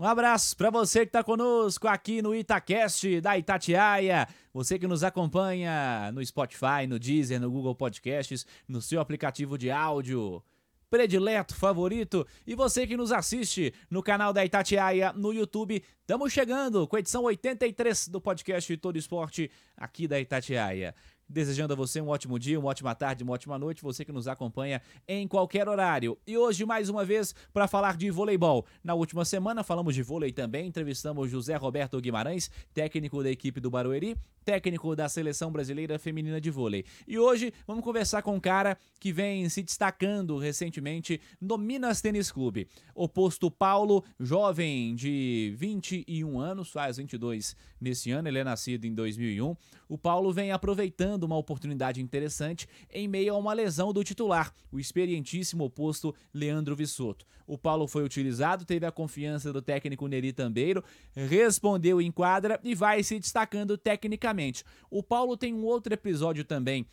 Um 0.00 0.06
abraço 0.06 0.56
para 0.56 0.70
você 0.70 1.00
que 1.00 1.10
está 1.10 1.22
conosco 1.22 1.86
aqui 1.86 2.22
no 2.22 2.34
Itacast 2.34 3.20
da 3.20 3.36
Itatiaia. 3.36 4.26
Você 4.50 4.78
que 4.78 4.86
nos 4.86 5.04
acompanha 5.04 6.10
no 6.10 6.24
Spotify, 6.24 6.86
no 6.88 6.98
Deezer, 6.98 7.38
no 7.38 7.50
Google 7.50 7.74
Podcasts, 7.74 8.46
no 8.66 8.80
seu 8.80 8.98
aplicativo 8.98 9.58
de 9.58 9.70
áudio 9.70 10.42
predileto, 10.88 11.54
favorito, 11.54 12.26
e 12.46 12.54
você 12.54 12.86
que 12.86 12.96
nos 12.96 13.12
assiste 13.12 13.74
no 13.90 14.02
canal 14.02 14.32
da 14.32 14.42
Itatiaia 14.42 15.12
no 15.12 15.34
YouTube. 15.34 15.84
Estamos 16.00 16.32
chegando 16.32 16.88
com 16.88 16.96
a 16.96 17.00
edição 17.00 17.24
83 17.24 18.08
do 18.08 18.22
podcast 18.22 18.74
Todo 18.78 18.96
Esporte 18.96 19.50
aqui 19.76 20.08
da 20.08 20.18
Itatiaia. 20.18 20.94
Desejando 21.32 21.74
a 21.74 21.76
você 21.76 22.00
um 22.00 22.08
ótimo 22.08 22.40
dia, 22.40 22.58
uma 22.58 22.70
ótima 22.70 22.92
tarde, 22.92 23.22
uma 23.22 23.34
ótima 23.34 23.56
noite, 23.56 23.84
você 23.84 24.04
que 24.04 24.10
nos 24.10 24.26
acompanha 24.26 24.82
em 25.06 25.28
qualquer 25.28 25.68
horário. 25.68 26.18
E 26.26 26.36
hoje, 26.36 26.66
mais 26.66 26.88
uma 26.88 27.04
vez, 27.04 27.32
para 27.52 27.68
falar 27.68 27.96
de 27.96 28.10
voleibol. 28.10 28.66
Na 28.82 28.94
última 28.94 29.24
semana, 29.24 29.62
falamos 29.62 29.94
de 29.94 30.02
vôlei 30.02 30.32
também, 30.32 30.66
entrevistamos 30.66 31.30
José 31.30 31.54
Roberto 31.54 32.00
Guimarães, 32.00 32.50
técnico 32.74 33.22
da 33.22 33.30
equipe 33.30 33.60
do 33.60 33.70
Barueri, 33.70 34.18
técnico 34.44 34.96
da 34.96 35.08
Seleção 35.08 35.52
Brasileira 35.52 36.00
Feminina 36.00 36.40
de 36.40 36.50
Vôlei. 36.50 36.84
E 37.06 37.16
hoje, 37.16 37.52
vamos 37.64 37.84
conversar 37.84 38.22
com 38.22 38.34
um 38.34 38.40
cara 38.40 38.76
que 38.98 39.12
vem 39.12 39.48
se 39.48 39.62
destacando 39.62 40.36
recentemente 40.36 41.20
no 41.40 41.56
Minas 41.56 42.00
Tênis 42.00 42.32
Clube. 42.32 42.66
Oposto 42.92 43.50
Paulo, 43.50 44.02
jovem 44.18 44.96
de 44.96 45.54
21 45.56 46.40
anos, 46.40 46.72
faz 46.72 46.96
22 46.96 47.54
nesse 47.80 48.10
ano, 48.10 48.26
ele 48.28 48.38
é 48.38 48.44
nascido 48.44 48.84
em 48.84 48.94
2001. 48.94 49.56
O 49.88 49.96
Paulo 49.96 50.32
vem 50.32 50.52
aproveitando 50.52 51.19
uma 51.24 51.36
oportunidade 51.36 52.00
interessante 52.00 52.68
em 52.90 53.08
meio 53.08 53.34
a 53.34 53.38
uma 53.38 53.52
lesão 53.52 53.92
do 53.92 54.04
titular, 54.04 54.52
o 54.70 54.78
experientíssimo 54.78 55.64
oposto 55.64 56.14
Leandro 56.32 56.76
Vissoto. 56.76 57.26
O 57.46 57.58
Paulo 57.58 57.86
foi 57.86 58.04
utilizado, 58.04 58.64
teve 58.64 58.86
a 58.86 58.92
confiança 58.92 59.52
do 59.52 59.60
técnico 59.60 60.06
Neri 60.06 60.32
Tambeiro, 60.32 60.84
respondeu 61.14 62.00
em 62.00 62.10
quadra 62.10 62.60
e 62.62 62.74
vai 62.74 63.02
se 63.02 63.18
destacando 63.18 63.76
tecnicamente. 63.76 64.64
O 64.90 65.02
Paulo 65.02 65.36
tem 65.36 65.52
um 65.52 65.64
outro 65.64 65.92
episódio 65.92 66.44
também 66.44 66.86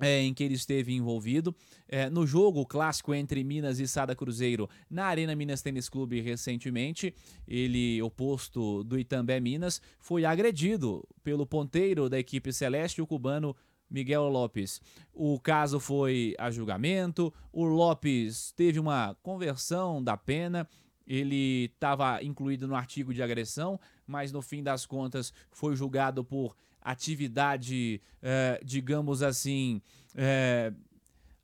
é, 0.00 0.22
em 0.22 0.32
que 0.32 0.42
ele 0.42 0.54
esteve 0.54 0.92
envolvido. 0.92 1.54
É, 1.88 2.08
no 2.08 2.26
jogo 2.26 2.64
clássico 2.66 3.14
entre 3.14 3.44
Minas 3.44 3.78
e 3.78 3.86
Sada 3.86 4.14
Cruzeiro, 4.16 4.68
na 4.88 5.04
Arena 5.04 5.36
Minas 5.36 5.62
Tênis 5.62 5.88
Clube 5.88 6.20
recentemente, 6.20 7.14
ele, 7.46 8.00
oposto 8.02 8.82
do 8.84 8.98
Itambé 8.98 9.38
Minas, 9.38 9.80
foi 9.98 10.24
agredido 10.24 11.06
pelo 11.22 11.46
ponteiro 11.46 12.08
da 12.08 12.18
equipe 12.18 12.52
celeste, 12.52 13.02
o 13.02 13.06
cubano 13.06 13.54
Miguel 13.90 14.28
Lopes. 14.28 14.80
O 15.12 15.38
caso 15.40 15.80
foi 15.80 16.34
a 16.38 16.50
julgamento, 16.50 17.34
o 17.52 17.64
Lopes 17.64 18.52
teve 18.52 18.78
uma 18.78 19.16
conversão 19.22 20.02
da 20.02 20.16
pena, 20.16 20.66
ele 21.06 21.64
estava 21.64 22.22
incluído 22.22 22.68
no 22.68 22.76
artigo 22.76 23.12
de 23.12 23.20
agressão, 23.20 23.80
mas 24.06 24.30
no 24.30 24.40
fim 24.40 24.62
das 24.62 24.86
contas 24.86 25.32
foi 25.50 25.74
julgado 25.74 26.24
por 26.24 26.54
atividade, 26.82 28.00
é, 28.22 28.60
digamos 28.64 29.22
assim, 29.22 29.80
é, 30.14 30.72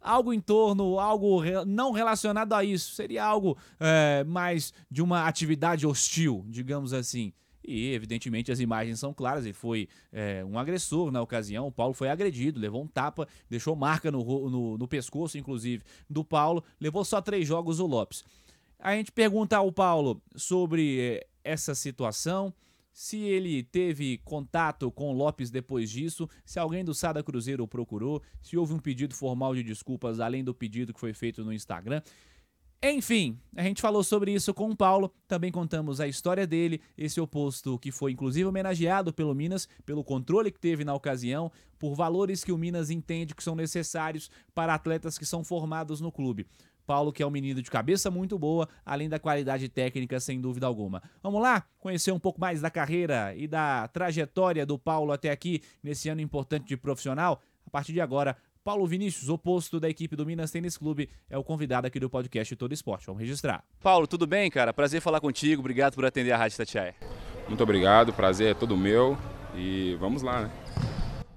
algo 0.00 0.32
em 0.32 0.40
torno, 0.40 0.98
algo 0.98 1.42
não 1.66 1.92
relacionado 1.92 2.52
a 2.52 2.64
isso, 2.64 2.94
seria 2.94 3.24
algo 3.24 3.56
é, 3.80 4.24
mais 4.24 4.72
de 4.90 5.02
uma 5.02 5.26
atividade 5.26 5.86
hostil, 5.86 6.44
digamos 6.48 6.92
assim. 6.92 7.32
E, 7.66 7.92
evidentemente, 7.92 8.52
as 8.52 8.60
imagens 8.60 9.00
são 9.00 9.12
claras. 9.12 9.44
Ele 9.44 9.52
foi 9.52 9.88
é, 10.12 10.44
um 10.44 10.56
agressor 10.56 11.10
na 11.10 11.20
ocasião. 11.20 11.66
O 11.66 11.72
Paulo 11.72 11.92
foi 11.92 12.08
agredido, 12.08 12.60
levou 12.60 12.82
um 12.82 12.86
tapa, 12.86 13.26
deixou 13.50 13.75
marca 13.75 14.10
no, 14.10 14.48
no, 14.48 14.78
no, 14.78 14.88
pescoço, 14.88 15.36
inclusive, 15.36 15.82
do 16.08 16.25
Paulo. 16.25 16.62
Levou 16.80 17.04
só 17.04 17.20
três 17.20 17.46
jogos 17.46 17.80
o 17.80 17.86
Lopes. 17.86 18.25
A 18.78 18.94
gente 18.94 19.10
pergunta 19.10 19.56
ao 19.56 19.72
Paulo 19.72 20.22
sobre 20.36 21.26
essa 21.42 21.75
situação 21.75 22.54
se 22.96 23.18
ele 23.18 23.62
teve 23.62 24.16
contato 24.24 24.90
com 24.90 25.10
o 25.10 25.12
Lopes 25.12 25.50
depois 25.50 25.90
disso, 25.90 26.26
se 26.46 26.58
alguém 26.58 26.82
do 26.82 26.94
Sada 26.94 27.22
Cruzeiro 27.22 27.62
o 27.62 27.68
procurou, 27.68 28.22
se 28.40 28.56
houve 28.56 28.72
um 28.72 28.78
pedido 28.78 29.14
formal 29.14 29.54
de 29.54 29.62
desculpas 29.62 30.18
além 30.18 30.42
do 30.42 30.54
pedido 30.54 30.94
que 30.94 31.00
foi 31.00 31.12
feito 31.12 31.44
no 31.44 31.52
Instagram. 31.52 32.00
Enfim, 32.82 33.38
a 33.54 33.62
gente 33.62 33.82
falou 33.82 34.02
sobre 34.02 34.32
isso 34.32 34.54
com 34.54 34.70
o 34.70 34.76
Paulo, 34.76 35.12
também 35.28 35.52
contamos 35.52 36.00
a 36.00 36.08
história 36.08 36.46
dele, 36.46 36.80
esse 36.96 37.20
oposto 37.20 37.78
que 37.78 37.92
foi 37.92 38.12
inclusive 38.12 38.48
homenageado 38.48 39.12
pelo 39.12 39.34
Minas, 39.34 39.68
pelo 39.84 40.02
controle 40.02 40.50
que 40.50 40.58
teve 40.58 40.82
na 40.82 40.94
ocasião, 40.94 41.52
por 41.78 41.94
valores 41.94 42.42
que 42.42 42.52
o 42.52 42.56
Minas 42.56 42.88
entende 42.88 43.34
que 43.34 43.44
são 43.44 43.54
necessários 43.54 44.30
para 44.54 44.72
atletas 44.72 45.18
que 45.18 45.26
são 45.26 45.44
formados 45.44 46.00
no 46.00 46.10
clube. 46.10 46.46
Paulo, 46.86 47.12
que 47.12 47.22
é 47.22 47.26
um 47.26 47.30
menino 47.30 47.60
de 47.60 47.70
cabeça 47.70 48.10
muito 48.10 48.38
boa, 48.38 48.69
além 48.84 49.08
da 49.08 49.19
qualidade 49.19 49.69
técnica, 49.69 50.20
sem 50.20 50.41
dúvida 50.41 50.66
alguma. 50.66 51.02
Vamos 51.22 51.42
lá 51.42 51.64
conhecer 51.78 52.12
um 52.12 52.19
pouco 52.19 52.41
mais 52.41 52.60
da 52.60 52.70
carreira 52.70 53.34
e 53.36 53.47
da 53.47 53.88
trajetória 53.88 54.64
do 54.64 54.78
Paulo 54.78 55.12
até 55.12 55.30
aqui, 55.30 55.60
nesse 55.82 56.08
ano 56.08 56.20
importante 56.20 56.66
de 56.66 56.76
profissional? 56.76 57.42
A 57.66 57.70
partir 57.70 57.92
de 57.92 58.00
agora, 58.00 58.36
Paulo 58.62 58.86
Vinícius, 58.86 59.28
oposto 59.28 59.78
da 59.78 59.88
equipe 59.88 60.16
do 60.16 60.25
Minas 60.26 60.50
Tênis 60.50 60.76
Clube, 60.76 61.08
é 61.28 61.36
o 61.36 61.44
convidado 61.44 61.86
aqui 61.86 62.00
do 62.00 62.08
podcast 62.08 62.54
Todo 62.56 62.72
Esporte. 62.72 63.06
Vamos 63.06 63.20
registrar. 63.20 63.64
Paulo, 63.80 64.06
tudo 64.06 64.26
bem, 64.26 64.50
cara? 64.50 64.72
Prazer 64.72 65.00
falar 65.00 65.20
contigo. 65.20 65.60
Obrigado 65.60 65.94
por 65.94 66.04
atender 66.04 66.32
a 66.32 66.36
Rádio 66.36 66.56
Tatiaia. 66.56 66.94
Muito 67.48 67.62
obrigado, 67.62 68.12
prazer 68.12 68.50
é 68.50 68.54
todo 68.54 68.76
meu 68.76 69.16
e 69.54 69.96
vamos 70.00 70.22
lá, 70.22 70.42
né? 70.42 70.50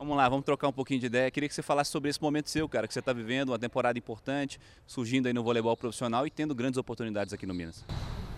Vamos 0.09 0.23
lá, 0.23 0.27
vamos 0.27 0.43
trocar 0.43 0.67
um 0.67 0.73
pouquinho 0.73 0.99
de 0.99 1.05
ideia. 1.05 1.29
Queria 1.29 1.47
que 1.47 1.53
você 1.53 1.61
falasse 1.61 1.91
sobre 1.91 2.09
esse 2.09 2.19
momento 2.19 2.49
seu, 2.49 2.67
cara, 2.67 2.87
que 2.87 2.93
você 2.95 2.99
está 2.99 3.13
vivendo, 3.13 3.49
uma 3.49 3.59
temporada 3.59 3.99
importante, 3.99 4.59
surgindo 4.87 5.27
aí 5.27 5.33
no 5.33 5.43
voleibol 5.43 5.77
profissional 5.77 6.25
e 6.25 6.31
tendo 6.31 6.55
grandes 6.55 6.79
oportunidades 6.79 7.31
aqui 7.31 7.45
no 7.45 7.53
Minas. 7.53 7.85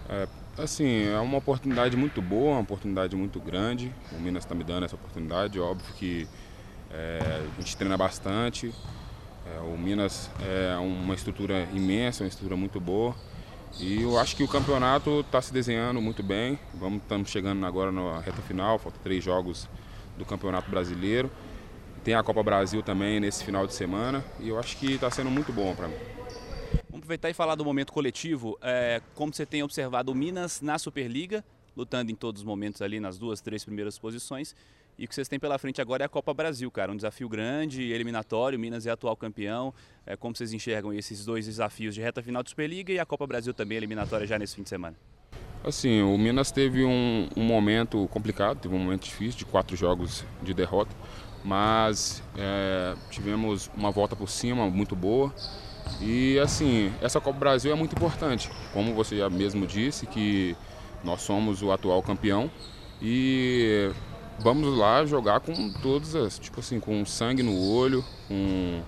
É, 0.09 0.27
assim, 0.57 1.05
é 1.05 1.17
uma 1.19 1.37
oportunidade 1.37 1.95
muito 1.95 2.21
boa, 2.21 2.55
uma 2.55 2.59
oportunidade 2.59 3.15
muito 3.15 3.39
grande. 3.39 3.89
O 4.11 4.19
Minas 4.19 4.43
está 4.43 4.53
me 4.53 4.65
dando 4.65 4.83
essa 4.83 4.95
oportunidade. 4.95 5.61
Óbvio 5.61 5.93
que 5.95 6.27
é, 6.91 7.41
a 7.57 7.61
gente 7.61 7.77
treina 7.77 7.95
bastante. 7.95 8.75
É, 9.55 9.61
o 9.61 9.77
Minas 9.77 10.29
é 10.41 10.75
uma 10.75 11.15
estrutura 11.15 11.69
imensa, 11.71 12.25
uma 12.25 12.27
estrutura 12.27 12.57
muito 12.57 12.81
boa. 12.81 13.15
E 13.79 14.01
eu 14.01 14.19
acho 14.19 14.35
que 14.35 14.43
o 14.43 14.47
campeonato 14.49 15.21
está 15.21 15.41
se 15.41 15.53
desenhando 15.53 16.01
muito 16.01 16.21
bem. 16.21 16.59
Vamos, 16.73 17.01
estamos 17.01 17.29
chegando 17.29 17.65
agora 17.65 17.93
na 17.93 18.19
reta 18.19 18.41
final, 18.41 18.77
faltam 18.77 18.99
três 19.01 19.23
jogos 19.23 19.69
do 20.17 20.25
Campeonato 20.25 20.69
Brasileiro. 20.69 21.31
Tem 22.03 22.16
a 22.16 22.23
Copa 22.23 22.41
Brasil 22.41 22.81
também 22.81 23.19
nesse 23.19 23.44
final 23.44 23.67
de 23.67 23.75
semana 23.75 24.25
e 24.39 24.50
eu 24.50 24.57
acho 24.57 24.75
que 24.78 24.94
está 24.94 25.12
sendo 25.12 25.29
muito 25.29 25.53
bom 25.53 25.75
para 25.75 25.88
mim. 25.88 25.95
Vamos 26.89 27.03
aproveitar 27.03 27.29
e 27.29 27.34
falar 27.34 27.53
do 27.53 27.63
momento 27.63 27.94
coletivo. 27.94 28.57
É, 28.59 29.01
como 29.13 29.31
você 29.31 29.45
tem 29.45 29.62
observado 29.62 30.12
o 30.12 30.16
Minas 30.16 30.62
na 30.62 30.79
Superliga, 30.79 31.45
lutando 31.78 32.12
em 32.12 32.16
todos 32.16 32.41
os 32.41 32.45
momentos 32.45 32.81
ali 32.81 33.00
nas 33.00 33.19
duas, 33.19 33.39
três 33.39 33.63
primeiras 33.63 34.00
posições. 34.00 34.56
E 34.97 35.06
o 35.06 35.07
que 35.07 35.13
vocês 35.13 35.28
têm 35.28 35.39
pela 35.39 35.59
frente 35.59 35.79
agora 35.79 36.03
é 36.03 36.07
a 36.07 36.09
Copa 36.09 36.34
Brasil, 36.34 36.72
cara. 36.72 36.91
Um 36.91 36.95
desafio 36.95 37.29
grande, 37.29 37.84
eliminatório. 37.84 38.59
Minas 38.59 38.88
é 38.88 38.89
atual 38.89 39.16
campeão. 39.16 39.72
É, 40.03 40.18
como 40.18 40.35
vocês 40.35 40.53
enxergam 40.53 40.91
esses 40.91 41.23
dois 41.23 41.45
desafios 41.45 41.94
de 41.94 42.01
reta 42.01 42.23
final 42.23 42.41
de 42.41 42.50
Superliga 42.50 42.91
e 42.91 43.00
a 43.00 43.06
Copa 43.06 43.28
Brasil 43.28 43.53
também 43.53 43.78
eliminatória 43.78 44.25
já 44.25 44.39
nesse 44.39 44.56
fim 44.56 44.63
de 44.63 44.69
semana? 44.69 44.95
Assim, 45.63 46.01
o 46.01 46.18
Minas 46.18 46.51
teve 46.51 46.83
um, 46.83 47.29
um 47.38 47.44
momento 47.44 48.07
complicado, 48.07 48.59
teve 48.59 48.73
um 48.73 48.79
momento 48.79 49.03
difícil 49.03 49.38
de 49.38 49.45
quatro 49.45 49.78
jogos 49.78 50.25
de 50.41 50.56
derrota 50.56 50.95
mas 51.44 52.22
é, 52.38 52.96
tivemos 53.09 53.69
uma 53.75 53.91
volta 53.91 54.16
por 54.16 54.29
cima 54.29 54.69
muito 54.69 54.96
boa. 54.96 55.34
E 56.00 56.39
assim, 56.39 56.94
essa 57.01 57.19
Copa 57.19 57.38
Brasil 57.38 57.71
é 57.71 57.75
muito 57.75 57.95
importante, 57.95 58.50
como 58.74 58.94
você 58.94 59.18
já 59.18 59.30
mesmo 59.30 59.65
disse, 59.68 60.06
que 60.06 60.56
nós 61.04 61.21
somos 61.21 61.62
o 61.62 61.71
atual 61.71 62.01
campeão. 62.01 62.50
E 63.01 63.92
vamos 64.39 64.77
lá 64.77 65.06
jogar 65.06 65.39
com 65.39 65.74
todas 65.81 66.15
as, 66.15 66.38
tipo 66.38 66.60
assim, 66.60 66.80
com 66.80 67.04
sangue 67.06 67.44
no 67.44 67.60
olho, 67.60 68.06
com 68.27 68.81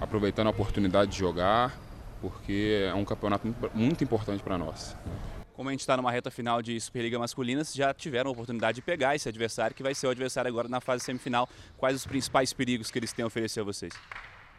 aproveitando 0.00 0.48
a 0.48 0.50
oportunidade 0.50 1.12
de 1.12 1.18
jogar, 1.18 1.78
porque 2.20 2.86
é 2.88 2.94
um 2.94 3.04
campeonato 3.04 3.46
muito, 3.46 3.70
muito 3.74 4.04
importante 4.04 4.42
para 4.42 4.56
nós 4.56 4.96
como 5.54 5.68
a 5.68 5.72
gente 5.72 5.80
está 5.80 5.96
numa 5.96 6.10
reta 6.10 6.30
final 6.30 6.62
de 6.62 6.80
Superliga 6.80 7.18
Masculina, 7.18 7.62
já 7.64 7.92
tiveram 7.92 8.30
a 8.30 8.32
oportunidade 8.32 8.76
de 8.76 8.82
pegar 8.82 9.14
esse 9.14 9.28
adversário, 9.28 9.74
que 9.76 9.82
vai 9.82 9.94
ser 9.94 10.06
o 10.06 10.10
adversário 10.10 10.48
agora 10.48 10.68
na 10.68 10.80
fase 10.80 11.04
semifinal. 11.04 11.48
Quais 11.76 11.96
os 11.96 12.06
principais 12.06 12.52
perigos 12.52 12.90
que 12.90 12.98
eles 12.98 13.12
têm 13.12 13.22
a 13.22 13.26
oferecer 13.26 13.60
a 13.60 13.64
vocês? 13.64 13.92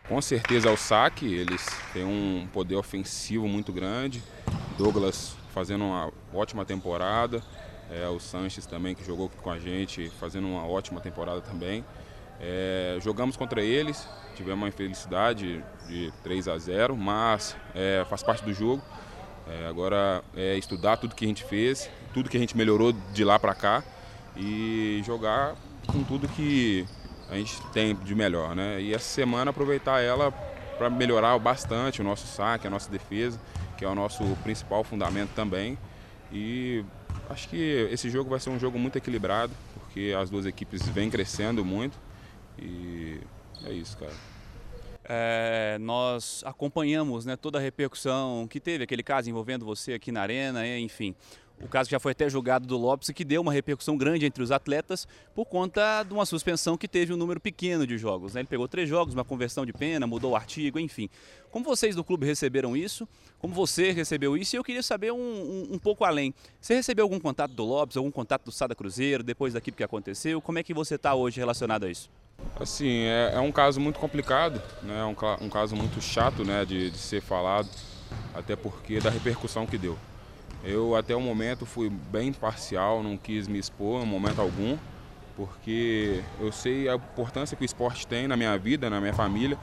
Com 0.08 0.22
certeza 0.22 0.70
é 0.70 0.72
o 0.72 0.78
saque, 0.78 1.26
eles 1.26 1.66
têm 1.94 2.04
um 2.04 2.48
poder 2.52 2.76
ofensivo 2.76 3.48
muito 3.48 3.72
grande. 3.72 4.22
Douglas 4.78 5.36
fazendo 5.54 5.86
uma 5.86 6.12
ótima 6.34 6.66
temporada, 6.66 7.42
é, 7.90 8.08
o 8.08 8.20
Sanches 8.20 8.66
também 8.66 8.96
que 8.96 9.06
jogou 9.06 9.30
com 9.30 9.50
a 9.50 9.60
gente 9.60 10.10
fazendo 10.20 10.48
uma 10.48 10.66
ótima 10.66 11.00
temporada 11.00 11.42
também. 11.42 11.86
É, 12.40 12.98
jogamos 13.02 13.38
contra 13.38 13.62
eles, 13.62 14.08
tivemos 14.36 14.62
uma 14.62 14.68
infelicidade 14.68 15.64
de 15.88 16.12
3 16.24 16.48
a 16.48 16.58
0, 16.58 16.98
mas 16.98 17.56
é, 17.74 18.06
faz 18.10 18.22
parte 18.24 18.44
do 18.44 18.54
jogo. 18.54 18.84
É, 19.48 19.68
agora 19.68 20.24
é 20.36 20.58
estudar 20.58 20.98
tudo 20.98 21.16
que 21.16 21.26
a 21.26 21.28
gente 21.28 21.44
fez, 21.44 21.90
tudo 22.14 22.30
que 22.30 22.38
a 22.38 22.40
gente 22.40 22.56
melhorou 22.56 22.94
de 23.14 23.24
lá 23.24 23.38
para 23.38 23.54
cá 23.54 23.84
e 24.38 25.02
jogar 25.06 25.56
com 25.88 26.04
tudo 26.04 26.28
que 26.28 26.86
a 27.30 27.36
gente 27.36 27.62
tem 27.74 27.96
de 27.96 28.16
melhor, 28.16 28.56
né? 28.56 28.82
E 28.82 28.94
essa 28.94 29.06
semana 29.06 29.52
aproveitar 29.52 30.02
ela 30.02 30.32
para 30.78 30.90
melhorar 30.90 31.38
bastante 31.40 32.02
o 32.02 32.04
nosso 32.04 32.26
saque, 32.28 32.68
a 32.68 32.70
nossa 32.70 32.90
defesa, 32.90 33.40
que 33.78 33.86
é 33.86 33.88
o 33.88 33.96
nosso 33.96 34.24
principal 34.44 34.84
fundamento 34.84 35.32
também. 35.36 35.78
E 36.32 36.84
acho 37.30 37.50
que 37.50 37.88
esse 37.92 38.10
jogo 38.10 38.30
vai 38.30 38.40
ser 38.40 38.50
um 38.50 38.60
jogo 38.60 38.80
muito 38.80 38.98
equilibrado, 38.98 39.54
porque 39.74 40.16
as 40.20 40.30
duas 40.30 40.46
equipes 40.46 40.88
vêm 40.88 41.10
crescendo 41.10 41.64
muito. 41.66 41.98
E 42.58 43.20
é 43.66 43.72
isso, 43.72 43.98
cara. 43.98 44.33
É, 45.06 45.78
nós 45.82 46.42
acompanhamos 46.46 47.26
né, 47.26 47.36
toda 47.36 47.58
a 47.58 47.62
repercussão 47.62 48.48
que 48.48 48.60
teve 48.60 48.84
aquele 48.84 49.04
caso 49.04 49.30
envolvendo 49.30 49.66
você 49.66 49.94
aqui 49.94 50.12
na 50.12 50.22
arena, 50.22 50.66
enfim. 50.78 51.16
O 51.62 51.68
caso 51.68 51.90
já 51.90 52.00
foi 52.00 52.12
até 52.12 52.30
julgado 52.30 52.68
do 52.68 52.78
Lopes 52.78 53.10
e 53.10 53.14
que 53.14 53.24
deu 53.24 53.42
uma 53.42 53.54
repercussão 53.54 53.96
grande 53.96 54.26
entre 54.26 54.44
os 54.44 54.52
atletas 54.52 55.08
por 55.34 55.46
conta 55.46 56.04
de 56.04 56.14
uma 56.14 56.26
suspensão 56.26 56.76
que 56.76 56.88
teve 56.88 57.14
um 57.14 57.18
número 57.18 57.40
pequeno 57.40 57.88
de 57.88 57.98
jogos. 57.98 58.34
Né? 58.34 58.42
Ele 58.42 58.48
pegou 58.48 58.68
três 58.68 58.90
jogos, 58.90 59.14
uma 59.14 59.24
conversão 59.24 59.66
de 59.66 59.72
pena, 59.72 60.06
mudou 60.06 60.32
o 60.32 60.36
artigo, 60.36 60.78
enfim. 60.78 61.10
Como 61.52 61.64
vocês 61.64 61.96
do 61.96 62.04
clube 62.04 62.26
receberam 62.26 62.76
isso? 62.76 63.08
Como 63.40 63.54
você 63.54 63.92
recebeu 63.92 64.36
isso? 64.36 64.56
E 64.56 64.58
eu 64.58 64.64
queria 64.64 64.84
saber 64.84 65.14
um, 65.14 65.18
um, 65.18 65.68
um 65.74 65.80
pouco 65.80 66.04
além. 66.04 66.34
Você 66.60 66.74
recebeu 66.74 67.06
algum 67.06 67.20
contato 67.20 67.54
do 67.54 67.64
Lopes, 67.64 67.96
algum 67.96 68.12
contato 68.12 68.44
do 68.44 68.52
Sada 68.52 68.76
Cruzeiro 68.76 69.24
depois 69.24 69.54
daquilo 69.54 69.78
que 69.78 69.84
aconteceu? 69.84 70.42
Como 70.42 70.60
é 70.60 70.64
que 70.64 70.74
você 70.74 70.96
está 70.96 71.16
hoje 71.16 71.40
relacionado 71.40 71.86
a 71.86 71.90
isso? 71.90 72.10
Assim, 72.60 73.04
é, 73.04 73.32
é, 73.36 73.40
um 73.40 73.52
caso 73.52 73.80
muito 73.80 74.00
complicado, 74.00 74.62
né? 74.82 75.00
É 75.00 75.04
um, 75.06 75.46
um 75.46 75.50
caso 75.50 75.76
muito 75.76 76.00
chato 76.02 76.46
né? 76.46 76.64
de, 76.66 76.92
de 76.92 76.98
ser 76.98 77.22
falado, 77.22 77.68
até 78.34 78.56
porque 78.56 79.00
da 79.00 79.10
repercussão 79.10 79.66
que 79.66 79.78
deu. 79.78 79.98
Eu 80.64 80.96
até 80.96 81.16
o 81.16 81.20
momento 81.20 81.66
fui 81.66 81.90
bem 81.90 82.32
parcial, 82.32 83.04
não 83.04 83.18
quis 83.18 83.48
me 83.48 83.60
expor 83.60 84.02
em 84.02 84.06
momento 84.06 84.40
algum, 84.40 84.78
porque 85.36 86.24
eu 86.40 86.52
sei 86.52 86.88
a 86.88 86.96
importância 86.96 87.58
que 87.58 87.64
o 87.64 87.66
esporte 87.66 88.08
tem 88.08 88.28
na 88.28 88.38
minha 88.38 88.58
vida, 88.58 88.90
na 88.90 89.02
minha 89.02 89.14
família. 89.14 89.58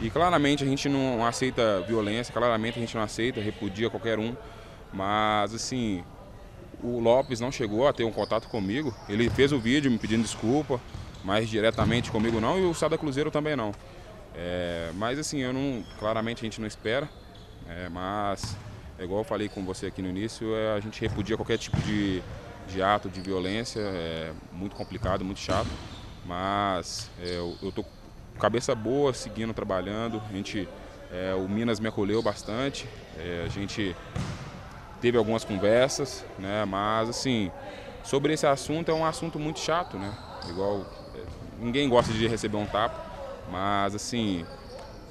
E 0.00 0.08
claramente 0.08 0.62
a 0.62 0.66
gente 0.66 0.88
não 0.88 1.26
aceita 1.26 1.80
violência, 1.80 2.32
claramente 2.32 2.78
a 2.78 2.80
gente 2.80 2.94
não 2.94 3.02
aceita, 3.02 3.40
repudia 3.40 3.90
qualquer 3.90 4.18
um. 4.18 4.34
Mas 4.92 5.52
assim, 5.52 6.02
o 6.82 7.00
Lopes 7.00 7.40
não 7.40 7.50
chegou 7.50 7.86
a 7.86 7.92
ter 7.92 8.04
um 8.04 8.12
contato 8.12 8.48
comigo. 8.48 8.94
Ele 9.08 9.28
fez 9.28 9.52
o 9.52 9.58
vídeo 9.58 9.90
me 9.90 9.98
pedindo 9.98 10.22
desculpa, 10.22 10.80
mas 11.24 11.48
diretamente 11.48 12.10
comigo 12.10 12.40
não, 12.40 12.58
e 12.58 12.64
o 12.64 12.74
Sada 12.74 12.96
Cruzeiro 12.96 13.30
também 13.30 13.56
não. 13.56 13.72
É, 14.34 14.90
mas 14.94 15.18
assim, 15.18 15.38
eu 15.40 15.52
não, 15.52 15.84
claramente 15.98 16.42
a 16.42 16.44
gente 16.44 16.60
não 16.60 16.68
espera, 16.68 17.08
é, 17.68 17.88
mas 17.88 18.56
é 18.98 19.04
igual 19.04 19.20
eu 19.20 19.24
falei 19.24 19.48
com 19.48 19.64
você 19.64 19.86
aqui 19.86 20.00
no 20.00 20.08
início, 20.08 20.54
é, 20.54 20.76
a 20.76 20.80
gente 20.80 21.00
repudia 21.00 21.36
qualquer 21.36 21.58
tipo 21.58 21.76
de, 21.80 22.22
de 22.68 22.82
ato 22.82 23.08
de 23.08 23.20
violência, 23.20 23.80
é 23.80 24.32
muito 24.52 24.76
complicado, 24.76 25.24
muito 25.24 25.40
chato, 25.40 25.68
mas 26.24 27.10
é, 27.20 27.36
eu, 27.36 27.56
eu 27.62 27.72
tô 27.72 27.82
com 27.82 28.38
cabeça 28.38 28.74
boa, 28.74 29.12
seguindo, 29.12 29.52
trabalhando, 29.52 30.22
a 30.28 30.32
gente, 30.32 30.68
é, 31.12 31.34
o 31.34 31.48
Minas 31.48 31.80
me 31.80 31.88
acolheu 31.88 32.22
bastante, 32.22 32.88
a 33.44 33.48
gente 33.48 33.96
teve 35.00 35.18
algumas 35.18 35.44
conversas, 35.44 36.24
né, 36.38 36.64
mas 36.64 37.08
assim, 37.08 37.50
sobre 38.04 38.32
esse 38.32 38.46
assunto 38.46 38.90
é 38.90 38.94
um 38.94 39.04
assunto 39.04 39.36
muito 39.38 39.58
chato, 39.58 39.98
né, 39.98 40.16
igual, 40.48 40.86
ninguém 41.60 41.88
gosta 41.88 42.12
de 42.12 42.26
receber 42.26 42.56
um 42.56 42.66
tapa, 42.66 43.04
mas 43.50 43.94
assim, 43.94 44.44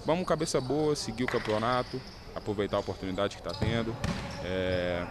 vamos 0.06 0.28
cabeça 0.28 0.60
boa, 0.62 0.96
seguir 0.96 1.24
o 1.24 1.28
campeonato, 1.28 2.00
aproveitar 2.36 2.78
a 2.78 2.80
oportunidade 2.80 3.36
que 3.36 3.48
está 3.48 3.58
tendo. 3.58 3.96
É, 4.44 5.06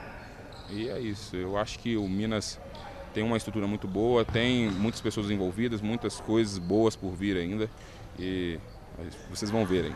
e 0.71 0.89
é 0.89 0.99
isso. 0.99 1.37
Eu 1.37 1.57
acho 1.57 1.79
que 1.79 1.97
o 1.97 2.09
Minas 2.09 2.59
tem 3.13 3.23
uma 3.23 3.37
estrutura 3.37 3.67
muito 3.67 3.87
boa, 3.87 4.25
tem 4.25 4.71
muitas 4.71 5.01
pessoas 5.01 5.31
envolvidas, 5.31 5.81
muitas 5.81 6.21
coisas 6.21 6.59
boas 6.59 6.97
por 6.97 7.13
vir 7.13 7.37
ainda. 7.37 7.71
E 8.19 8.59
vocês 9.31 9.51
vão 9.51 9.65
verem. 9.65 9.95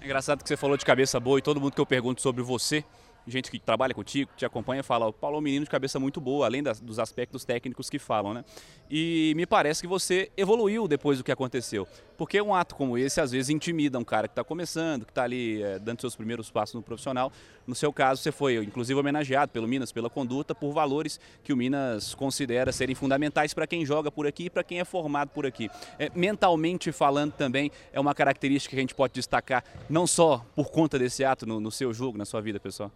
É 0.00 0.04
engraçado 0.04 0.42
que 0.42 0.48
você 0.48 0.56
falou 0.56 0.76
de 0.76 0.84
cabeça 0.84 1.20
boa 1.20 1.38
e 1.38 1.42
todo 1.42 1.60
mundo 1.60 1.72
que 1.72 1.80
eu 1.80 1.86
pergunto 1.86 2.22
sobre 2.22 2.42
você 2.42 2.84
gente 3.26 3.50
que 3.50 3.58
trabalha 3.58 3.94
contigo, 3.94 4.30
que 4.30 4.38
te 4.38 4.44
acompanha, 4.44 4.82
fala: 4.82 5.06
o 5.06 5.12
Paulo 5.12 5.36
é 5.36 5.38
um 5.38 5.42
menino 5.42 5.64
de 5.64 5.70
cabeça 5.70 5.98
muito 5.98 6.20
boa, 6.20 6.46
além 6.46 6.62
das, 6.62 6.80
dos 6.80 6.98
aspectos 6.98 7.44
técnicos 7.44 7.88
que 7.88 7.98
falam, 7.98 8.34
né? 8.34 8.44
E 8.90 9.32
me 9.36 9.46
parece 9.46 9.80
que 9.80 9.86
você 9.86 10.30
evoluiu 10.36 10.86
depois 10.86 11.18
do 11.18 11.24
que 11.24 11.32
aconteceu. 11.32 11.86
Porque 12.16 12.40
um 12.40 12.54
ato 12.54 12.74
como 12.74 12.98
esse, 12.98 13.20
às 13.20 13.32
vezes, 13.32 13.48
intimida 13.48 13.98
um 13.98 14.04
cara 14.04 14.28
que 14.28 14.32
está 14.32 14.44
começando, 14.44 15.04
que 15.04 15.10
está 15.10 15.24
ali 15.24 15.62
é, 15.62 15.78
dando 15.78 16.00
seus 16.00 16.14
primeiros 16.14 16.50
passos 16.50 16.74
no 16.74 16.82
profissional. 16.82 17.32
No 17.66 17.74
seu 17.74 17.92
caso, 17.92 18.22
você 18.22 18.30
foi, 18.30 18.56
inclusive, 18.56 18.98
homenageado 18.98 19.50
pelo 19.50 19.66
Minas, 19.66 19.92
pela 19.92 20.10
conduta, 20.10 20.54
por 20.54 20.72
valores 20.72 21.18
que 21.42 21.52
o 21.52 21.56
Minas 21.56 22.14
considera 22.14 22.70
serem 22.70 22.94
fundamentais 22.94 23.54
para 23.54 23.66
quem 23.66 23.86
joga 23.86 24.10
por 24.10 24.26
aqui 24.26 24.44
e 24.44 24.50
para 24.50 24.62
quem 24.62 24.80
é 24.80 24.84
formado 24.84 25.30
por 25.30 25.46
aqui. 25.46 25.70
É, 25.98 26.10
mentalmente 26.14 26.92
falando 26.92 27.32
também, 27.32 27.70
é 27.92 28.00
uma 28.00 28.14
característica 28.14 28.76
que 28.76 28.80
a 28.80 28.82
gente 28.82 28.94
pode 28.94 29.14
destacar, 29.14 29.64
não 29.88 30.06
só 30.06 30.44
por 30.54 30.70
conta 30.70 30.98
desse 30.98 31.24
ato 31.24 31.46
no, 31.46 31.60
no 31.60 31.70
seu 31.70 31.92
jogo, 31.94 32.18
na 32.18 32.24
sua 32.24 32.40
vida, 32.40 32.60
pessoal. 32.60 32.90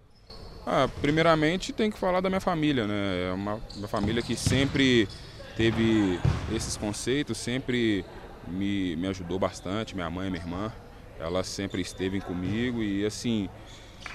Ah, 0.68 0.88
primeiramente 1.00 1.72
tem 1.72 1.92
que 1.92 1.96
falar 1.96 2.20
da 2.20 2.28
minha 2.28 2.40
família, 2.40 2.88
né? 2.88 3.28
É 3.30 3.32
uma, 3.32 3.60
uma 3.76 3.86
família 3.86 4.20
que 4.20 4.34
sempre 4.34 5.08
teve 5.56 6.18
esses 6.52 6.76
conceitos, 6.76 7.38
sempre 7.38 8.04
me, 8.48 8.96
me 8.96 9.06
ajudou 9.06 9.38
bastante, 9.38 9.94
minha 9.94 10.10
mãe 10.10 10.28
minha 10.28 10.42
irmã, 10.42 10.72
elas 11.20 11.46
sempre 11.46 11.80
esteve 11.80 12.20
comigo 12.20 12.82
e 12.82 13.06
assim, 13.06 13.48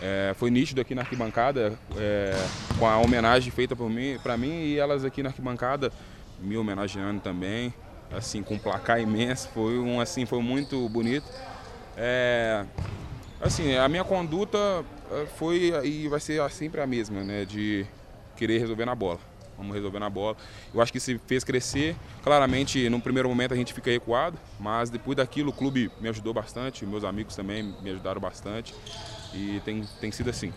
é, 0.01 0.33
foi 0.35 0.51
nítido 0.51 0.81
aqui 0.81 0.93
na 0.93 1.03
arquibancada, 1.03 1.79
é, 1.95 2.35
com 2.77 2.85
a 2.85 2.97
homenagem 2.97 3.49
feita 3.49 3.73
por 3.73 3.89
mim, 3.89 4.19
para 4.21 4.35
mim 4.35 4.65
e 4.65 4.77
elas 4.77 5.05
aqui 5.05 5.23
na 5.23 5.29
arquibancada 5.29 5.89
me 6.37 6.57
homenageando 6.57 7.21
também, 7.21 7.73
assim, 8.11 8.43
com 8.43 8.55
um 8.55 8.59
placar 8.59 8.99
imenso, 8.99 9.47
foi 9.53 9.79
um 9.79 10.01
assim, 10.01 10.25
foi 10.25 10.41
muito 10.41 10.89
bonito. 10.89 11.25
É, 11.95 12.65
assim, 13.39 13.75
a 13.77 13.87
minha 13.87 14.03
conduta 14.03 14.83
foi 15.37 15.73
e 15.85 16.07
vai 16.07 16.19
ser 16.19 16.49
sempre 16.49 16.81
a 16.81 16.87
mesma, 16.87 17.23
né? 17.23 17.45
De 17.45 17.85
querer 18.35 18.59
resolver 18.59 18.85
na 18.85 18.95
bola. 18.95 19.19
Vamos 19.57 19.75
resolver 19.75 19.99
na 19.99 20.09
bola. 20.09 20.35
Eu 20.73 20.81
acho 20.81 20.91
que 20.91 20.99
se 20.99 21.19
fez 21.27 21.43
crescer. 21.43 21.95
Claramente, 22.23 22.89
no 22.89 22.99
primeiro 22.99 23.29
momento 23.29 23.53
a 23.53 23.57
gente 23.57 23.73
fica 23.73 23.91
recuado, 23.91 24.37
mas 24.59 24.89
depois 24.89 25.15
daquilo 25.15 25.51
o 25.51 25.53
clube 25.53 25.91
me 26.01 26.09
ajudou 26.09 26.33
bastante, 26.33 26.85
meus 26.85 27.03
amigos 27.03 27.35
também 27.35 27.75
me 27.81 27.91
ajudaram 27.91 28.19
bastante 28.19 28.73
e 29.33 29.61
tem, 29.63 29.87
tem 29.99 30.11
sido 30.11 30.29
assim. 30.29 30.51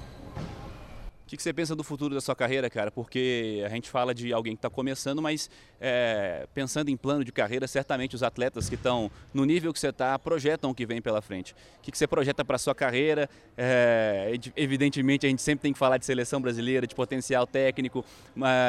O 1.24 1.26
que, 1.26 1.38
que, 1.38 1.42
você 1.42 1.54
pensa 1.54 1.74
do 1.74 1.82
futuro 1.82 2.14
da 2.14 2.20
sua 2.20 2.36
carreira, 2.36 2.68
cara? 2.68 2.90
Porque 2.90 3.62
a 3.64 3.70
gente 3.70 3.88
fala 3.88 4.14
de 4.14 4.30
alguém 4.30 4.52
que 4.52 4.58
está 4.58 4.68
começando, 4.68 5.22
mas 5.22 5.48
é, 5.80 6.46
pensando 6.52 6.90
em 6.90 6.96
plano 6.98 7.24
de 7.24 7.32
carreira, 7.32 7.66
certamente 7.66 8.14
os 8.14 8.22
atletas 8.22 8.68
que 8.68 8.74
estão 8.74 9.10
no 9.32 9.46
nível 9.46 9.72
que 9.72 9.80
você 9.80 9.88
está 9.88 10.18
projetam 10.18 10.70
o 10.70 10.74
que 10.74 10.84
vem 10.84 11.00
pela 11.00 11.22
frente. 11.22 11.54
O 11.78 11.82
que, 11.82 11.90
que 11.90 11.96
você 11.96 12.06
projeta 12.06 12.44
para 12.44 12.56
a 12.56 12.58
sua 12.58 12.74
carreira? 12.74 13.28
É, 13.56 14.34
evidentemente, 14.54 15.24
a 15.24 15.28
gente 15.30 15.40
sempre 15.40 15.62
tem 15.62 15.72
que 15.72 15.78
falar 15.78 15.96
de 15.96 16.04
seleção 16.04 16.42
brasileira, 16.42 16.86
de 16.86 16.94
potencial 16.94 17.46
técnico, 17.46 18.04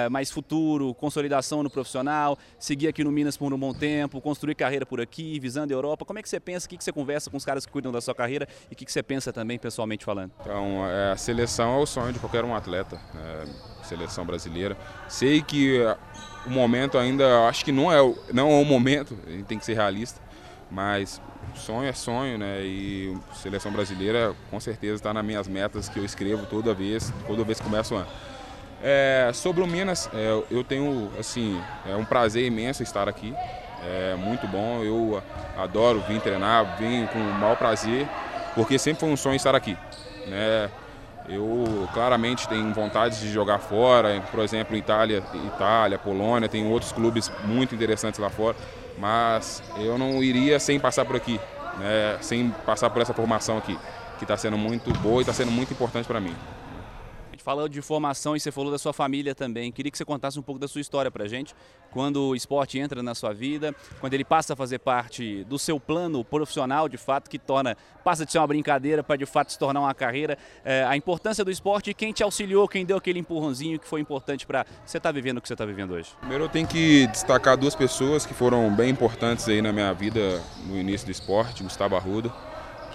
mais 0.10 0.32
futuro, 0.32 0.94
consolidação 0.94 1.62
no 1.62 1.70
profissional, 1.70 2.38
seguir 2.58 2.88
aqui 2.88 3.04
no 3.04 3.12
Minas 3.12 3.36
por 3.36 3.54
um 3.54 3.60
bom 3.60 3.74
tempo, 3.74 4.22
construir 4.22 4.56
carreira 4.56 4.86
por 4.86 5.02
aqui, 5.02 5.40
visando 5.42 5.74
a 5.74 5.76
Europa. 5.76 6.06
Como 6.06 6.20
é 6.20 6.22
que 6.22 6.30
você 6.30 6.40
pensa? 6.40 6.68
O 6.68 6.70
que, 6.70 6.78
que 6.78 6.84
você 6.86 6.94
conversa 6.94 7.30
com 7.30 7.36
os 7.36 7.44
caras 7.44 7.66
que 7.66 7.72
cuidam 7.72 7.92
da 7.92 8.00
sua 8.00 8.16
carreira 8.16 8.48
e 8.72 8.74
o 8.74 8.78
que, 8.78 8.86
que 8.86 8.92
você 8.92 9.04
pensa 9.04 9.34
também 9.34 9.60
pessoalmente 9.60 10.06
falando? 10.06 10.32
Então, 10.40 10.88
é, 10.88 11.12
a 11.12 11.18
seleção 11.18 11.76
é 11.76 11.82
o 11.82 11.86
sonho 11.86 12.14
de 12.14 12.20
qualquer 12.20 12.46
um 12.46 12.55
atleta, 12.56 13.00
né? 13.14 13.46
seleção 13.84 14.26
brasileira. 14.26 14.78
Sei 15.08 15.42
que 15.42 15.80
uh, 15.80 15.98
o 16.46 16.50
momento 16.50 16.98
ainda, 16.98 17.48
acho 17.48 17.64
que 17.64 17.72
não 17.72 17.92
é, 17.92 17.98
não 18.34 18.52
é 18.52 18.62
o 18.62 18.66
momento, 18.66 19.18
a 19.28 19.32
gente 19.32 19.46
tem 19.46 19.58
que 19.58 19.66
ser 19.66 19.74
realista, 19.74 20.22
mas 20.70 21.22
sonho 21.54 21.88
é 21.88 21.94
sonho, 21.94 22.38
né? 22.38 22.62
E 22.62 23.18
seleção 23.34 23.72
brasileira 23.72 24.36
com 24.50 24.60
certeza 24.60 24.96
está 24.96 25.14
nas 25.14 25.24
minhas 25.24 25.48
metas 25.48 25.88
que 25.88 26.00
eu 26.00 26.06
escrevo 26.06 26.46
toda 26.46 26.74
vez, 26.74 27.14
toda 27.28 27.44
vez 27.44 27.60
que 27.60 27.66
começo 27.66 27.94
o 27.94 27.98
ano. 27.98 28.08
É, 28.84 29.32
sobre 29.34 29.64
o 29.64 29.68
Minas, 29.68 30.10
é, 30.14 30.44
eu 30.52 30.64
tenho 30.64 31.12
assim, 31.20 31.62
é 31.88 31.96
um 31.96 32.06
prazer 32.06 32.46
imenso 32.46 32.84
estar 32.84 33.08
aqui. 33.08 33.34
É 33.84 34.16
muito 34.16 34.48
bom, 34.48 34.84
eu 34.84 35.22
adoro 35.58 36.04
vir 36.08 36.20
treinar, 36.20 36.78
vim 36.78 37.06
com 37.08 37.20
o 37.20 37.34
maior 37.34 37.56
prazer, 37.56 38.08
porque 38.56 38.80
sempre 38.80 39.02
foi 39.02 39.10
um 39.10 39.18
sonho 39.18 39.36
estar 39.36 39.54
aqui. 39.54 39.78
Né? 40.28 40.70
Eu 41.28 41.90
claramente 41.94 42.48
tenho 42.48 42.72
vontade 42.74 43.20
de 43.20 43.32
jogar 43.32 43.60
fora, 43.60 44.22
por 44.30 44.42
exemplo, 44.42 44.76
Itália, 44.76 45.24
Itália, 45.48 45.98
Polônia, 45.98 46.48
tem 46.48 46.68
outros 46.68 46.92
clubes 46.92 47.32
muito 47.44 47.74
interessantes 47.74 48.20
lá 48.20 48.30
fora, 48.30 48.56
mas 48.98 49.64
eu 49.78 49.98
não 49.98 50.24
iria 50.24 50.60
sem 50.60 50.80
passar 50.80 51.04
por 51.04 51.16
aqui, 51.16 51.40
né, 51.80 52.18
sem 52.22 52.50
passar 52.66 52.92
por 52.92 53.02
essa 53.02 53.14
formação 53.14 53.58
aqui, 53.58 53.78
que 54.20 54.24
está 54.24 54.38
sendo 54.38 54.58
muito 54.58 54.94
boa 55.00 55.18
e 55.18 55.22
está 55.22 55.34
sendo 55.34 55.52
muito 55.52 55.74
importante 55.74 56.06
para 56.08 56.20
mim 56.20 56.36
Falou 57.46 57.70
de 57.70 57.80
formação 57.80 58.36
e 58.36 58.40
você 58.40 58.52
falou 58.52 58.72
da 58.72 58.80
sua 58.80 58.92
família 58.92 59.36
também. 59.36 59.72
Queria 59.72 59.92
que 59.92 59.98
você 60.00 60.04
contasse 60.04 60.40
um 60.40 60.42
pouco 60.42 60.58
da 60.58 60.68
sua 60.68 60.82
história 60.82 61.12
pra 61.12 61.28
gente. 61.28 61.54
Quando 61.92 62.30
o 62.30 62.36
esporte 62.36 62.80
entra 62.80 63.04
na 63.04 63.14
sua 63.14 63.36
vida, 63.36 63.72
quando 64.00 64.16
ele 64.16 64.26
passa 64.26 64.54
a 64.54 64.56
fazer 64.56 64.80
parte 64.80 65.44
do 65.44 65.60
seu 65.60 65.80
plano 65.80 66.26
profissional, 66.26 66.90
de 66.90 66.98
fato, 66.98 67.30
que 67.30 67.38
torna, 67.38 67.78
passa 68.04 68.26
de 68.26 68.32
ser 68.32 68.40
uma 68.40 68.48
brincadeira 68.48 69.04
para 69.04 69.16
de 69.16 69.28
fato 69.28 69.52
se 69.52 69.60
tornar 69.60 69.82
uma 69.82 69.94
carreira. 69.94 70.40
É, 70.64 70.86
a 70.86 70.98
importância 70.98 71.46
do 71.46 71.52
esporte 71.52 71.92
e 71.92 71.94
quem 71.94 72.12
te 72.12 72.24
auxiliou, 72.24 72.68
quem 72.68 72.84
deu 72.84 72.98
aquele 72.98 73.20
empurrãozinho 73.20 73.78
que 73.78 73.88
foi 73.88 74.02
importante 74.02 74.48
para 74.48 74.66
você 74.84 74.98
estar 74.98 75.10
tá 75.10 75.12
vivendo 75.14 75.38
o 75.38 75.42
que 75.42 75.48
você 75.48 75.54
está 75.54 75.68
vivendo 75.68 75.92
hoje. 75.92 76.10
Primeiro 76.22 76.46
eu 76.46 76.50
tenho 76.50 76.66
que 76.66 77.06
destacar 77.06 77.56
duas 77.56 77.76
pessoas 77.76 78.26
que 78.26 78.34
foram 78.34 78.76
bem 78.76 78.90
importantes 78.90 79.48
aí 79.48 79.62
na 79.62 79.72
minha 79.72 79.94
vida 79.94 80.42
no 80.66 80.76
início 80.80 81.06
do 81.06 81.12
esporte, 81.12 81.62
Gustavo 81.62 81.96
Arruda, 81.96 82.34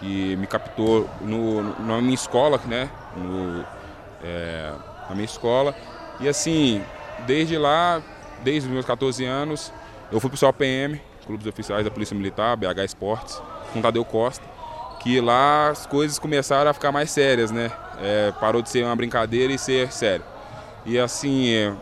que 0.01 0.35
me 0.35 0.49
captou 0.49 1.09
no, 1.21 1.63
na 1.87 2.01
minha 2.01 2.15
escola, 2.15 2.61
né? 2.67 2.91
No, 3.17 3.65
na 5.11 5.15
minha 5.15 5.27
escola. 5.27 5.75
E 6.21 6.29
assim, 6.29 6.83
desde 7.27 7.59
lá, 7.59 8.01
desde 8.43 8.69
os 8.69 8.73
meus 8.73 8.87
14 8.87 9.25
anos, 9.25 9.73
eu 10.11 10.19
fui 10.21 10.31
para 10.31 10.37
o 10.37 11.27
Clubes 11.27 11.47
Oficiais 11.47 11.85
da 11.85 11.91
Polícia 11.91 12.17
Militar, 12.17 12.57
BH 12.57 12.85
Esportes, 12.85 13.43
com 13.73 13.83
Tadeu 13.83 14.05
Costa, 14.05 14.45
que 15.01 15.21
lá 15.21 15.71
as 15.71 15.87
coisas 15.87 16.19
começaram 16.19 16.71
a 16.71 16.73
ficar 16.73 16.91
mais 16.93 17.11
sérias, 17.11 17.51
né? 17.51 17.71
É, 18.01 18.33
parou 18.41 18.63
de 18.63 18.71
ser 18.71 18.85
uma 18.85 18.97
brincadeira 18.97 19.53
e 19.53 19.59
ser 19.59 19.93
sério. 19.93 20.25
E 20.87 20.99
assim, 20.99 21.51
é, 21.51 21.73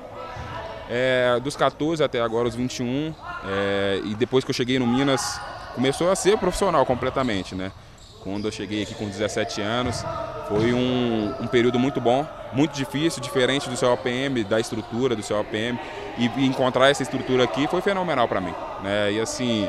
é 0.90 1.40
dos 1.40 1.56
14 1.56 2.02
até 2.02 2.20
agora 2.20 2.48
os 2.48 2.54
21, 2.54 3.14
é, 3.44 4.00
e 4.04 4.14
depois 4.14 4.44
que 4.44 4.50
eu 4.50 4.54
cheguei 4.54 4.78
no 4.78 4.86
Minas, 4.86 5.40
começou 5.74 6.10
a 6.10 6.16
ser 6.16 6.36
profissional 6.38 6.84
completamente, 6.84 7.54
né? 7.54 7.72
Quando 8.30 8.44
eu 8.44 8.52
cheguei 8.52 8.82
aqui 8.82 8.94
com 8.94 9.08
17 9.08 9.62
anos, 9.62 10.04
foi 10.48 10.74
um, 10.74 11.34
um 11.40 11.46
período 11.46 11.78
muito 11.78 11.98
bom, 11.98 12.26
muito 12.52 12.74
difícil, 12.74 13.22
diferente 13.22 13.70
do 13.70 13.76
seu 13.76 13.90
OPM, 13.90 14.44
da 14.44 14.60
estrutura 14.60 15.16
do 15.16 15.22
seu 15.22 15.40
OPM. 15.40 15.78
E, 16.18 16.26
e 16.36 16.46
encontrar 16.46 16.90
essa 16.90 17.02
estrutura 17.02 17.44
aqui 17.44 17.66
foi 17.68 17.80
fenomenal 17.80 18.28
para 18.28 18.38
mim. 18.38 18.54
Né? 18.82 19.12
E 19.12 19.20
assim, 19.20 19.66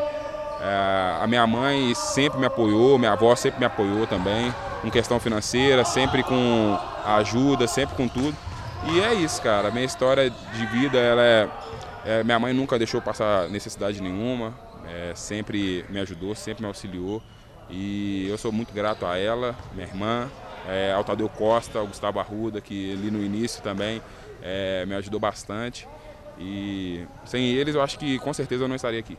é, 0.59 1.21
a 1.21 1.25
minha 1.25 1.47
mãe 1.47 1.95
sempre 1.95 2.37
me 2.37 2.45
apoiou, 2.45 2.99
minha 2.99 3.13
avó 3.13 3.33
sempre 3.33 3.59
me 3.59 3.65
apoiou 3.65 4.05
também, 4.05 4.53
com 4.81 4.91
questão 4.91 5.21
financeira, 5.21 5.85
sempre 5.85 6.21
com 6.21 6.77
ajuda, 7.05 7.65
sempre 7.65 7.95
com 7.95 8.09
tudo. 8.09 8.35
E 8.91 8.99
é 8.99 9.13
isso, 9.13 9.41
cara. 9.41 9.69
A 9.69 9.71
minha 9.71 9.85
história 9.85 10.29
de 10.29 10.65
vida, 10.65 10.97
ela 10.97 11.23
é, 11.23 11.49
é 12.05 12.23
minha 12.25 12.37
mãe 12.37 12.53
nunca 12.53 12.77
deixou 12.77 13.01
passar 13.01 13.47
necessidade 13.47 14.01
nenhuma, 14.01 14.53
é, 14.85 15.13
sempre 15.15 15.85
me 15.89 15.97
ajudou, 16.01 16.35
sempre 16.35 16.61
me 16.61 16.67
auxiliou. 16.67 17.23
E 17.69 18.27
eu 18.27 18.37
sou 18.37 18.51
muito 18.51 18.73
grato 18.73 19.05
a 19.05 19.17
ela, 19.17 19.55
minha 19.73 19.87
irmã, 19.87 20.29
é, 20.67 20.91
ao 20.91 21.03
Tadeu 21.03 21.29
Costa, 21.29 21.79
ao 21.79 21.87
Gustavo 21.87 22.19
Arruda, 22.19 22.59
que 22.59 22.93
ali 22.93 23.11
no 23.11 23.23
início 23.23 23.61
também 23.61 24.01
é, 24.41 24.85
me 24.85 24.95
ajudou 24.95 25.19
bastante. 25.19 25.87
E 26.39 27.05
sem 27.25 27.51
eles 27.51 27.75
eu 27.75 27.81
acho 27.81 27.99
que 27.99 28.17
com 28.19 28.33
certeza 28.33 28.63
eu 28.63 28.67
não 28.67 28.75
estaria 28.75 28.99
aqui. 28.99 29.17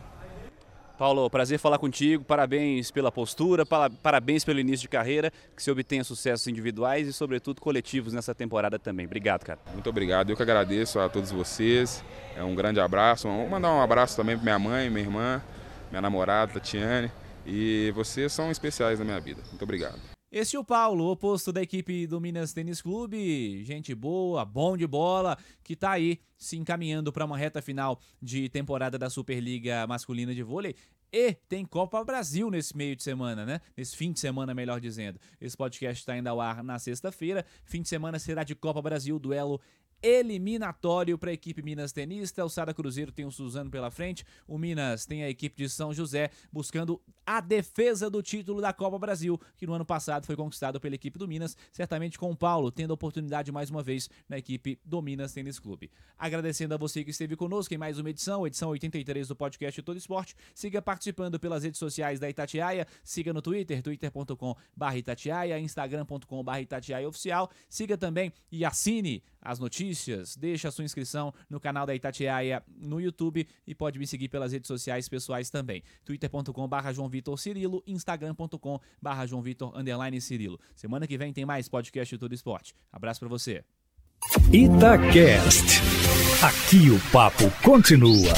Paulo, 1.00 1.30
prazer 1.30 1.58
falar 1.58 1.78
contigo, 1.78 2.22
parabéns 2.24 2.90
pela 2.90 3.10
postura, 3.10 3.64
parabéns 3.64 4.44
pelo 4.44 4.60
início 4.60 4.82
de 4.82 4.88
carreira, 4.88 5.32
que 5.56 5.62
você 5.62 5.70
obtenha 5.70 6.04
sucessos 6.04 6.46
individuais 6.46 7.08
e, 7.08 7.12
sobretudo, 7.12 7.58
coletivos 7.58 8.12
nessa 8.12 8.34
temporada 8.34 8.78
também. 8.78 9.06
Obrigado, 9.06 9.42
cara. 9.42 9.58
Muito 9.72 9.88
obrigado, 9.88 10.28
eu 10.28 10.36
que 10.36 10.42
agradeço 10.42 11.00
a 11.00 11.08
todos 11.08 11.30
vocês. 11.30 12.04
É 12.36 12.44
um 12.44 12.54
grande 12.54 12.80
abraço. 12.80 13.28
Vou 13.28 13.48
mandar 13.48 13.72
um 13.72 13.80
abraço 13.80 14.14
também 14.14 14.36
para 14.36 14.44
minha 14.44 14.58
mãe, 14.58 14.90
minha 14.90 15.02
irmã, 15.02 15.42
minha 15.90 16.02
namorada, 16.02 16.52
Tatiane. 16.52 17.10
E 17.46 17.92
vocês 17.94 18.32
são 18.32 18.50
especiais 18.50 18.98
na 18.98 19.04
minha 19.04 19.20
vida. 19.20 19.42
Muito 19.48 19.62
obrigado. 19.62 19.98
Este 20.32 20.54
é 20.54 20.60
o 20.60 20.64
Paulo, 20.64 21.10
oposto 21.10 21.52
da 21.52 21.60
equipe 21.60 22.06
do 22.06 22.20
Minas 22.20 22.52
Tênis 22.52 22.80
Clube, 22.80 23.64
gente 23.64 23.92
boa, 23.96 24.44
bom 24.44 24.76
de 24.76 24.86
bola, 24.86 25.36
que 25.64 25.74
tá 25.74 25.90
aí 25.90 26.20
se 26.38 26.56
encaminhando 26.56 27.12
para 27.12 27.24
uma 27.24 27.36
reta 27.36 27.60
final 27.60 27.98
de 28.22 28.48
temporada 28.48 28.96
da 28.96 29.10
Superliga 29.10 29.88
Masculina 29.88 30.32
de 30.32 30.44
Vôlei. 30.44 30.76
E 31.12 31.32
tem 31.48 31.64
Copa 31.64 32.04
Brasil 32.04 32.48
nesse 32.48 32.76
meio 32.76 32.94
de 32.94 33.02
semana, 33.02 33.44
né? 33.44 33.60
Nesse 33.76 33.96
fim 33.96 34.12
de 34.12 34.20
semana, 34.20 34.54
melhor 34.54 34.80
dizendo. 34.80 35.18
Esse 35.40 35.56
podcast 35.56 36.00
está 36.00 36.16
indo 36.16 36.28
ao 36.28 36.40
ar 36.40 36.62
na 36.62 36.78
sexta-feira. 36.78 37.44
Fim 37.64 37.82
de 37.82 37.88
semana 37.88 38.16
será 38.20 38.44
de 38.44 38.54
Copa 38.54 38.80
Brasil, 38.80 39.18
duelo 39.18 39.60
eliminatório 40.02 41.18
para 41.18 41.30
a 41.30 41.32
equipe 41.32 41.62
Minas 41.62 41.92
Tenista. 41.92 42.44
O 42.44 42.48
Sada 42.48 42.74
Cruzeiro 42.74 43.12
tem 43.12 43.24
o 43.24 43.30
Suzano 43.30 43.70
pela 43.70 43.90
frente. 43.90 44.24
O 44.46 44.58
Minas 44.58 45.06
tem 45.06 45.22
a 45.22 45.30
equipe 45.30 45.56
de 45.56 45.68
São 45.68 45.92
José 45.92 46.30
buscando 46.52 47.00
a 47.26 47.40
defesa 47.40 48.10
do 48.10 48.22
título 48.22 48.60
da 48.60 48.72
Copa 48.72 48.98
Brasil, 48.98 49.40
que 49.56 49.66
no 49.66 49.72
ano 49.72 49.84
passado 49.84 50.26
foi 50.26 50.34
conquistado 50.34 50.80
pela 50.80 50.96
equipe 50.96 51.16
do 51.16 51.28
Minas, 51.28 51.56
certamente 51.70 52.18
com 52.18 52.30
o 52.30 52.36
Paulo 52.36 52.72
tendo 52.72 52.90
a 52.90 52.94
oportunidade 52.94 53.52
mais 53.52 53.70
uma 53.70 53.82
vez 53.82 54.10
na 54.28 54.36
equipe 54.36 54.80
do 54.84 55.00
Minas 55.00 55.32
Tênis 55.32 55.58
Clube. 55.58 55.90
Agradecendo 56.18 56.74
a 56.74 56.76
você 56.76 57.04
que 57.04 57.10
esteve 57.10 57.36
conosco 57.36 57.72
em 57.72 57.78
mais 57.78 57.98
uma 57.98 58.10
edição, 58.10 58.46
edição 58.46 58.70
83 58.70 59.28
do 59.28 59.36
podcast 59.36 59.80
Todo 59.82 59.96
Esporte. 59.96 60.34
Siga 60.54 60.82
participando 60.82 61.38
pelas 61.38 61.62
redes 61.62 61.78
sociais 61.78 62.18
da 62.18 62.28
Itatiaia, 62.28 62.86
siga 63.04 63.32
no 63.32 63.40
Twitter, 63.40 63.80
twitter.com.br 63.80 64.96
Itatiaia, 64.96 65.58
instagram.com.br 65.60 66.58
Itatiaia 66.60 67.08
Oficial. 67.08 67.50
Siga 67.68 67.96
também 67.96 68.32
e 68.50 68.64
assine 68.64 69.22
as 69.42 69.58
notícias, 69.58 70.36
deixe 70.36 70.66
a 70.66 70.70
sua 70.70 70.84
inscrição 70.84 71.32
no 71.48 71.60
canal 71.60 71.86
da 71.86 71.94
Itatiaia 71.94 72.62
no 72.76 73.00
YouTube 73.00 73.46
e 73.66 73.74
pode 73.74 73.98
me 73.98 74.06
seguir 74.06 74.28
pelas 74.28 74.52
redes 74.52 74.68
sociais 74.68 75.08
pessoais 75.08 75.50
também. 75.50 75.82
twitter.com.br 76.04 76.92
João 76.92 77.08
Vitor 77.08 77.38
Cirilo, 77.38 77.82
instagram.com.br 77.86 79.26
João 79.26 79.42
Vitor 79.42 79.76
underline 79.76 80.20
Cirilo. 80.20 80.58
Semana 80.74 81.06
que 81.06 81.16
vem 81.18 81.32
tem 81.32 81.44
mais 81.44 81.68
podcast 81.68 82.16
Todo 82.18 82.34
Esporte. 82.34 82.74
Abraço 82.92 83.20
para 83.20 83.28
você. 83.28 83.64
Itacast. 84.52 85.80
Aqui 86.42 86.90
o 86.90 87.00
papo 87.10 87.50
continua. 87.62 88.34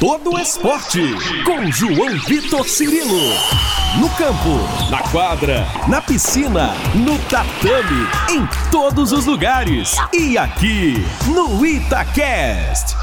Todo 0.00 0.38
esporte 0.38 1.00
com 1.44 1.70
João 1.72 2.16
Vitor 2.26 2.68
Cirilo. 2.68 3.77
No 3.96 4.08
campo, 4.10 4.60
na 4.90 4.98
quadra, 5.10 5.66
na 5.88 6.02
piscina, 6.02 6.74
no 6.94 7.18
tatame, 7.20 8.06
em 8.30 8.46
todos 8.70 9.12
os 9.12 9.24
lugares. 9.24 9.96
E 10.12 10.36
aqui 10.36 11.06
no 11.26 11.64
Itacast. 11.64 12.94